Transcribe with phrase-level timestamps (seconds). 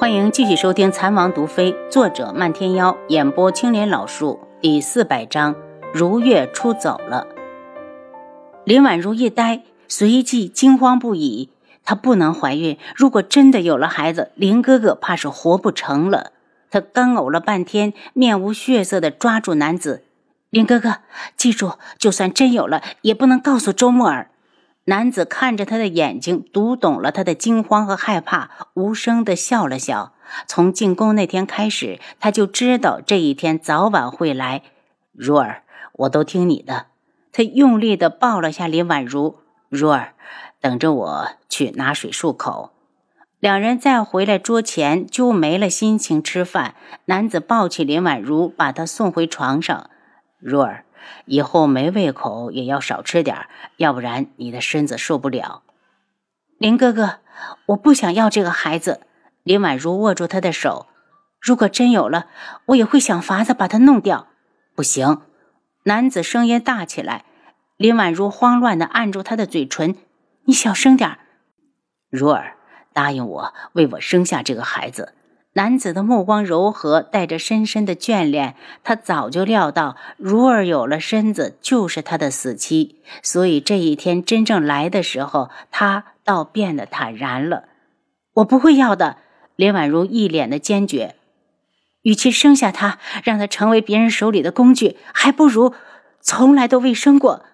[0.00, 5.54] 欢迎继续收听《残王毒妃》，作者漫天妖，演播青莲老树，第四百章：
[5.92, 7.26] 如月出走了。
[8.64, 11.50] 林婉如一呆，随即惊慌不已。
[11.84, 16.32] 她不能怀孕，如果真的有了孩子，林哥哥怕是活不成了。
[16.70, 20.04] 她干呕了半天，面无血色的抓住男子
[20.48, 21.00] ：“林哥哥，
[21.36, 24.30] 记住，就算真有了，也不能告诉周沫儿。”
[24.86, 30.14] 男子看着他的眼睛，读懂了他的惊慌和害怕，无声的笑了笑。
[30.46, 34.62] 从进宫那天开始，他就知道这一天早晚会来。
[35.12, 35.62] 如儿，
[35.92, 36.86] 我都听你的。
[37.32, 39.38] 他用力的抱了下林婉如。
[39.68, 40.14] 如儿，
[40.60, 42.70] 等着我去拿水漱口。
[43.38, 46.74] 两人再回来桌前，就没了心情吃饭。
[47.04, 49.88] 男子抱起林婉如，把她送回床上。
[50.38, 50.84] 如儿。
[51.26, 53.46] 以后没胃口也要少吃点
[53.76, 55.62] 要不然你的身子受不了。
[56.58, 57.18] 林哥哥，
[57.66, 59.00] 我不想要这个孩子。
[59.42, 60.86] 林婉如握住他的手，
[61.40, 62.26] 如果真有了，
[62.66, 64.28] 我也会想法子把他弄掉。
[64.74, 65.22] 不行！
[65.84, 67.24] 男子声音大起来。
[67.78, 69.96] 林婉如慌乱地按住他的嘴唇
[70.44, 71.18] ：“你小声点
[72.10, 72.56] 如儿，
[72.92, 75.14] 答应我，为我生下这个孩子。”
[75.54, 78.54] 男子的目光柔和，带着深深的眷恋。
[78.84, 87.64] 他早就料到如儿有了身子就是他的死期，所以这一天真正来的时候，他倒变得坦然了。
[88.34, 89.16] 我不会要的，
[89.56, 91.16] 林婉如一脸的坚决。
[92.02, 95.74] 与其生下他，让他成为别人手里的工具，还不如
[96.20, 97.44] 从来都未生过。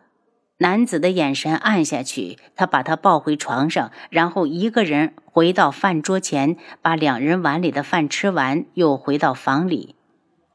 [0.58, 9.94] 男子的眼神暗下去，他把她抱回床上，然后一个人回到饭桌前，把两人碗里的饭吃完，又回到房里。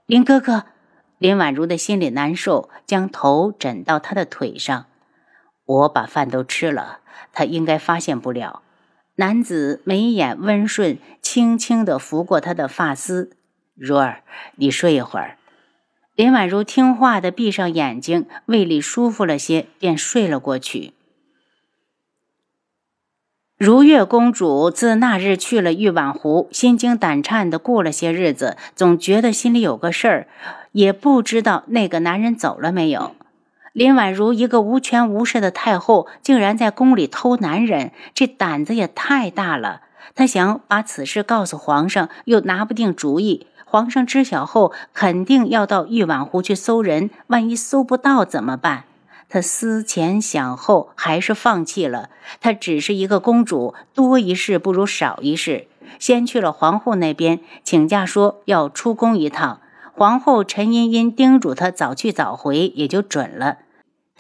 [0.08, 0.63] 林哥哥，
[1.19, 4.88] 林婉如的心里难受，将头枕到他的腿上。
[5.66, 8.63] 我把饭都吃了，他应该发现不了。
[9.17, 13.38] 男子眉眼温顺，轻轻地拂过她的发丝。
[13.75, 14.23] 如儿，
[14.55, 15.38] 你睡一会儿。
[16.22, 20.93] 林婉如听话的闭上眼睛，胃里舒服了些，便睡了过去。
[23.58, 30.27] 如月公主自那日去了玉婉湖，心惊胆颤的过了些日子，总觉得心里有个事儿，
[30.73, 33.15] 也不知道那个男人走了没有。
[33.73, 39.82] 林婉如一个无权无势的太后，竟然在宫里偷男人，这胆子也太大了。
[40.14, 43.48] 她想把此事告诉皇上，又拿不定主意。
[43.71, 48.83] 皇上知晓后，肯定要到玉婉湖去搜人，万一搜不到怎么办？
[49.30, 52.09] 他思前想后，还是放弃了。
[52.42, 55.67] 她只是一个公主，多一事不如少一事。
[55.99, 59.61] 先去了皇后那边请假，说要出宫一趟。
[59.93, 63.59] 皇后陈茵茵叮嘱她早去早回，也就准了。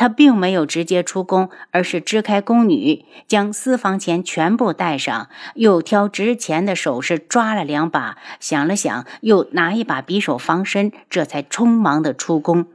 [0.01, 12.65] 他并没有直接出宫，而是支开宫女，将私房钱全部带上，又挑值钱的首饰抓了两把，想了想，又拿一把匕首防身，这才匆忙的出宫。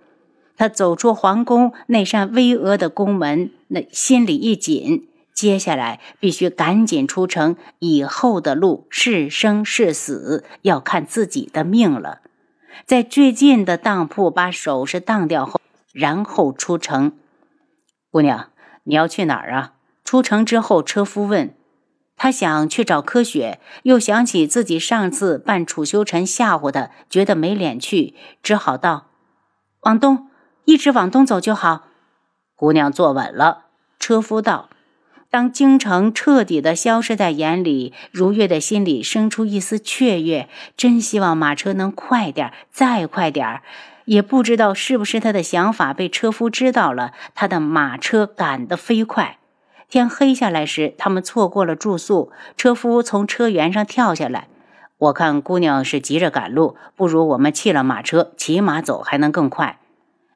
[0.57, 12.21] 他走出皇宫那扇巍峨的宫门，那心里一紧，接下来必须赶紧出城，以后的路是生是死，要看自己的命了。
[12.85, 15.61] 在最近的当铺把首饰当掉后。
[15.97, 17.17] 然后出城，
[18.11, 18.51] 姑娘，
[18.85, 19.73] 你要去哪儿啊？
[20.05, 21.55] 出城之后，车夫问
[22.19, 29.07] 他想去找柯雪，又想起自己上次扮楚修臣吓唬他，觉得没脸去，只好道
[29.85, 30.29] ：“往东，
[30.67, 31.87] 一直往东走就好。”
[32.55, 33.65] 姑娘坐稳了。
[33.99, 34.69] 车夫道
[35.31, 43.63] ：“当京城彻底的消失在眼里，如月的心里生出一丝雀跃，真希望马车能快点，再快点儿。”
[44.07, 49.39] 也不知道是不是他的想法被车夫知道了，他的马车赶得飞快。
[49.89, 52.33] 天黑下来时，他们错过了住宿。
[52.57, 54.49] 车夫从车辕上跳下来，
[54.99, 59.79] 我看姑娘是急着赶路，不如我们弃了马车，骑马走还能更快。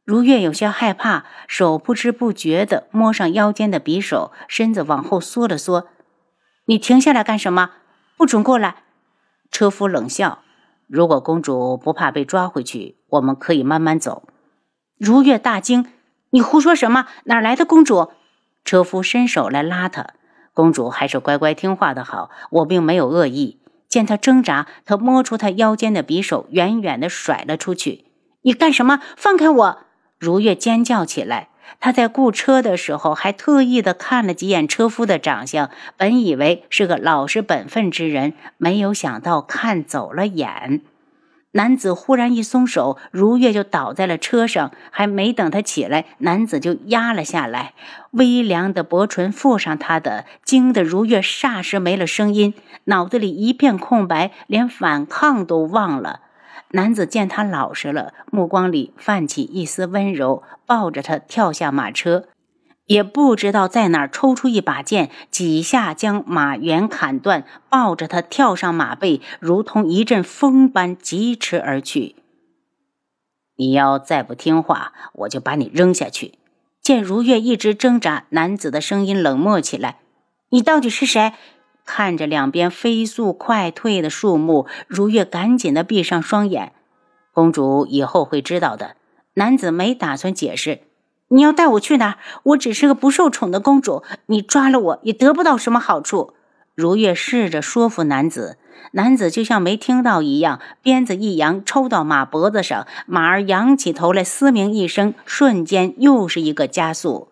[0.04, 5.86] 如月有些害怕，手不知不觉地摸上腰间的匕首，身子往后缩了缩。
[6.66, 7.70] 你停下来干什么？
[8.16, 8.82] 不准过来！
[9.50, 10.40] 车夫冷笑。
[10.88, 14.22] 如果公主不怕被抓回去，我们可以慢慢走。
[14.98, 15.86] 如月大惊
[16.30, 17.06] ：“你胡说什么？
[17.24, 18.10] 哪来的公主？”
[18.64, 20.08] 车夫伸手来拉她。
[20.52, 22.30] 公主还是乖乖听话的好。
[22.50, 23.60] 我并没有恶意。
[23.88, 28.04] 见她挣扎，他摸出她腰间的匕首，远远的甩了出去。
[28.42, 29.00] “你干什么？
[29.16, 29.78] 放开我！”
[30.18, 31.48] 如月尖叫起来。
[31.78, 40.82] 他在雇车的时候还特意的看了几眼车夫的长相，本以为是个老实本分之人，没有想到看走了眼。
[41.52, 44.70] 男子忽然一松手，如月就倒在了车上。
[44.90, 47.74] 还没等他起来，男子就压了下来，
[48.12, 52.54] 微凉的薄唇附上他的，惊得如月霎时没了声音，
[52.84, 56.20] 脑子里一片空白，连反抗都忘了。
[56.72, 62.26] 男子见他老实了，目光里泛起一丝温柔，抱着他跳下马车。
[62.90, 72.16] 也不知道在哪儿抽出一把剑，几下将马缘砍断，抱着他跳上马背，如同一阵风般疾驰而去。
[73.54, 76.34] 你要再不听话，我就把你扔下去。
[76.82, 80.00] 见如月一直挣扎，男子的声音冷漠起来
[80.50, 81.32] ：“你到底是谁？”
[81.86, 86.72] 看着两边飞速快退的树木，如月赶紧的闭上双眼。
[87.32, 88.96] 公主以后会知道的。
[89.34, 90.80] 男子没打算解释。
[91.32, 92.18] 你要带我去哪儿？
[92.42, 96.34] 我只是个不受宠的公主，你抓了我也得不到什么好处。
[96.74, 98.58] 如月试着说服男子，
[98.92, 107.28] 男子就像没听到一样，鞭子一扬，抽到马脖子上，马儿仰起头来，嘶鸣一声，瞬间又是一个加速。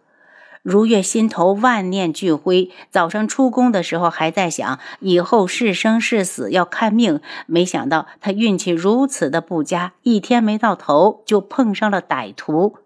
[0.62, 12.76] 如月心头万念俱灰，早上出宫的时候还在想以后是生是死要看命，没想到他运气如此的不佳，一天没到头就碰上了歹徒。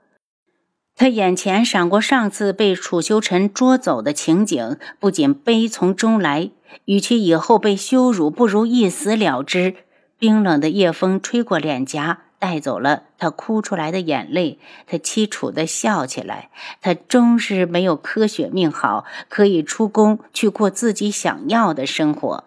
[0.94, 6.50] 他眼前闪过上次被楚修尘捉走的情景，不仅悲从中来，
[6.84, 9.74] 与其以后被羞辱，不如一死了之。
[10.18, 14.60] 冰冷的夜风吹过脸颊，带走了他哭出来的眼泪。
[14.86, 16.50] 他凄楚地笑起来。
[16.80, 22.44] 他终是没有柯雪命好，可以出宫去过自己想要的生活。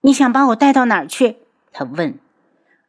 [0.00, 1.36] 你想把我带到哪儿去？
[1.72, 2.18] 他问。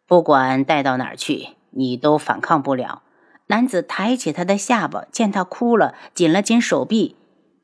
[0.08, 3.04] 不管带到哪儿去，你都反抗不了。
[3.48, 7.16] 男子抬起他的下巴，见他哭了，紧了紧手臂。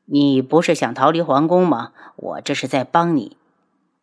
[0.06, 1.92] 你不是想逃离皇宫吗？
[2.16, 3.36] 我这是在帮你。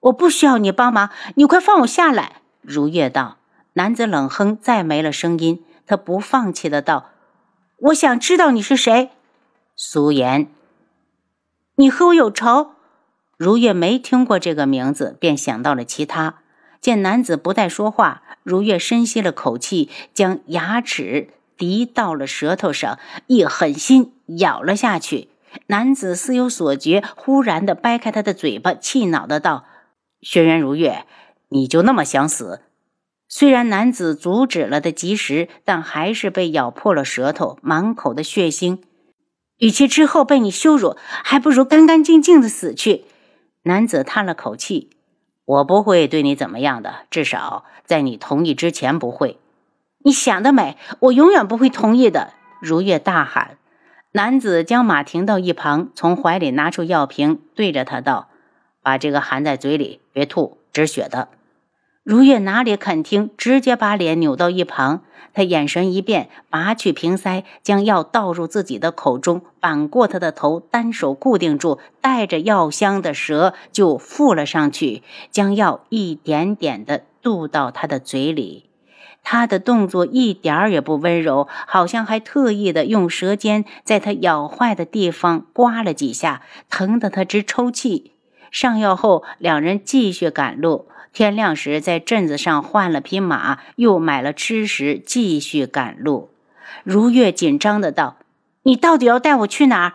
[0.01, 2.41] 我不需要你帮忙，你快放我下来。
[2.61, 3.37] 如月道。
[3.73, 5.63] 男子冷哼，再没了声音。
[5.85, 7.11] 他不放弃的道
[7.87, 9.11] ：“我想知道你是谁。”
[9.75, 10.49] 苏颜。
[11.75, 12.71] 你和我有仇？
[13.37, 16.39] 如月没听过这个名字，便想到了其他。
[16.81, 21.29] 见男子不再说话，如月深吸了口气，将牙齿。
[21.59, 22.97] 滴到了舌头上，
[23.27, 25.29] 一狠心咬了下去。
[25.67, 29.65] 男子似有所觉，忽然的掰开他的嘴巴，气恼的道
[30.21, 31.06] ：“轩辕如月，
[31.50, 32.61] 你就那么想死？”
[33.27, 38.79] 虽然男子阻止了的及时，但还是被咬破了舌头，满口的血腥。
[39.57, 43.05] 与其之后被你羞辱，还不如干干净净的死去。
[43.63, 44.91] 男子叹了口气
[45.45, 49.38] ：“我不会对你怎么样的，至少在你同意之前不会。”
[50.04, 50.78] 你想得美！
[51.00, 53.57] 我永远不会同意的。”如月大喊。
[54.12, 58.30] 男子将马停到一旁，从怀里拿出药瓶，对着他道
[58.81, 61.28] ：“把这个含在嘴里，别吐，止血的。”
[62.04, 65.04] 如月哪里肯听，直接把脸扭到一旁。
[65.31, 78.69] 他眼神一变，拔去瓶塞，将药倒入自己的口中，扳过他的头，单手固定住，带着药香的蛇就附了上去，将药一点点的渡到他的嘴里。
[79.24, 88.13] 他的动作一点儿也不温柔，好像还特意的用舌尖在他咬坏的地方刮了几下，疼得他直抽泣。
[88.51, 90.88] 上药后，两人继续赶路。
[91.13, 96.30] 天亮时，在镇子上换了匹马，又买了吃食，继续赶路。
[96.84, 98.18] 如月紧张的道
[98.63, 99.94] ：“你到底要带我去哪儿？”“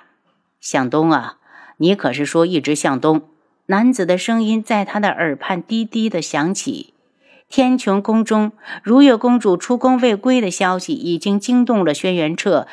[0.61, 1.39] 向东啊！
[1.79, 3.23] 你可是说一直向东？”
[3.67, 6.94] 男子的声音在他的耳畔低低的响起。
[7.49, 12.67] 天穹宫中，如月公主出宫未归的消息已经惊动了轩辕彻，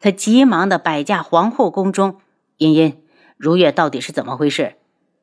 [0.00, 2.16] 他急忙的摆驾皇后宫中。
[2.58, 2.96] 茵茵，
[3.36, 4.74] 如月到底是怎么回事？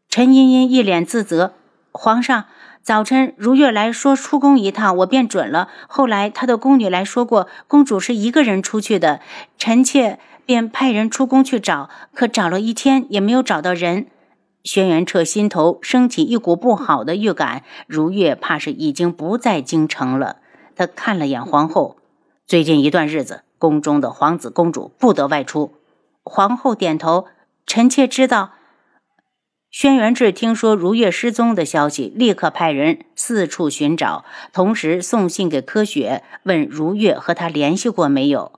[0.08, 1.53] 陈茵茵一脸自责。
[1.91, 2.46] 皇上，
[2.81, 5.67] 早晨如月来说出宫一趟，我便准了。
[5.88, 9.20] 后来她的宫女来说过，公主是一个人出去的，
[9.58, 14.08] 臣妾便派人出宫去找，可找了一天也没有找到人。
[14.63, 20.38] 轩辕彻心头升起一股不好的预感，如月怕是已经不在京城了。
[20.75, 21.98] 他看了眼皇后，
[22.46, 25.74] 最近一段日子，宫中的皇子公主不得外出。
[26.24, 27.25] 皇后点头，
[27.65, 28.51] 臣妾知道。
[29.72, 38.51] 轩辕志听说如月失踪的消息，立刻派人四处寻找，同时送信给柯雪，问如月和他联系过没有。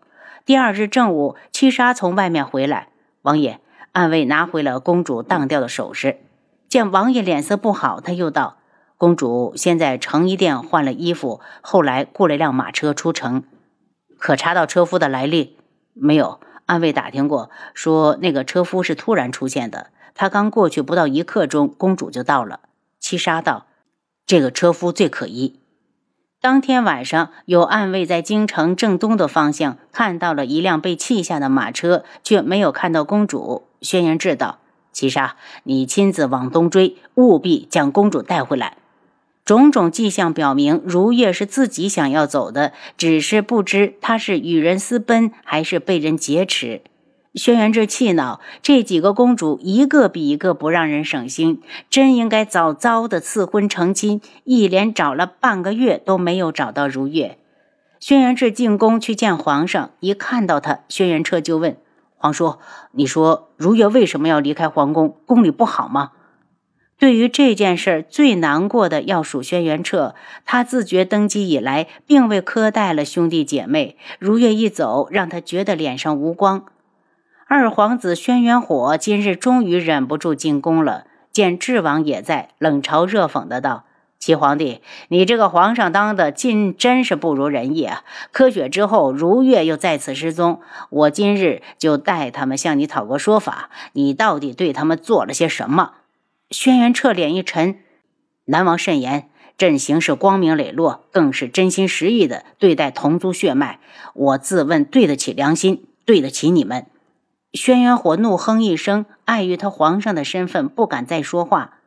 [0.43, 2.89] 第二日正午，七杀从外面回来，
[3.22, 3.60] 王爷。
[3.93, 6.17] 暗卫拿回了公主当掉的首饰，
[6.67, 8.57] 见王爷脸色不好，他又道
[8.97, 13.43] ：“公主先在成衣店换了衣服，后来雇了辆马车出城。
[14.17, 15.57] 可查到车夫的来历
[15.93, 16.39] 没有？
[16.65, 19.91] 暗卫打听过，说那个车夫是突然出现的。
[20.15, 22.62] 他刚过去不到一刻钟，公主就到了。”
[23.00, 23.67] 七杀道
[24.25, 25.59] ：“这个车夫最可疑。
[26.41, 33.67] 当天晚上，有暗卫在京城正东的方向看到了一辆被弃下的马车，却没有看到公主。
[33.83, 34.57] 轩辕志道
[34.91, 35.35] ：“七杀，
[35.65, 38.77] 你亲自往东追，务必将公主带回来。”
[39.45, 46.81] 种种迹象表明，如月是自己想要走的，只是不知她是与人私奔，还是被人劫持。
[47.35, 54.21] 轩辕志气恼，这几个公主一个比一个不让人省心，真应该早早的赐婚成亲。
[54.45, 57.37] 一连找了半个月都没有找到如月。
[57.99, 61.75] 轩辕志进宫去见皇上，一看到他，轩辕彻就问
[62.23, 62.55] 皇叔
[62.95, 65.17] ：“你说如月为什么要离开皇宫？
[65.25, 66.11] 宫里不好吗？”
[66.97, 70.15] 对于这件事最难过的要数轩辕彻，
[70.45, 76.63] 他自觉登基以来并未苛待了兄弟姐妹，如月一走，让他觉得脸上无光。
[77.45, 83.83] 二皇子轩辕火今日终于忍不住进宫了，见智王也在，冷嘲热讽的道
[84.23, 88.05] ：“齐皇帝，你这个皇上当的竟真是不如人意啊！
[88.31, 95.95] 科雪之后，如月又再次失踪，我今日就带他们向你讨个说法，你到底对他们做了些什么？”
[96.51, 97.79] 轩辕彻脸一沉
[98.47, 99.27] ：“南王慎言，
[99.57, 103.81] 朕行事光明磊落，更是真心实意的对待同族血脉，
[104.13, 106.85] 我自问对得起良心，对得起你们。”
[107.51, 111.79] 轩辕火怒哼一声，碍于他皇上的身份，不敢再说话。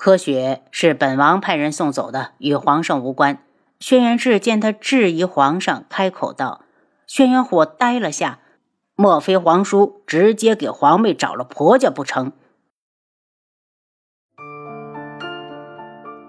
[0.00, 3.44] 柯雪是本王派人送走的，与皇上无关。
[3.80, 6.62] 轩辕志见他质疑皇上，开口道
[7.06, 8.38] ：“轩辕火呆了下，
[8.96, 12.32] 莫非皇叔直接给皇妹找了婆家不成？”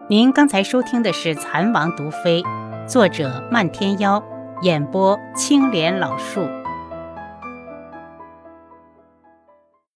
[0.10, 2.44] 您刚才收听的是《蚕王毒妃》，
[2.86, 4.22] 作者漫天妖，
[4.64, 6.46] 演播青莲老树。